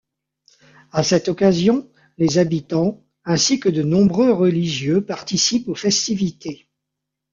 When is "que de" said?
3.59-3.83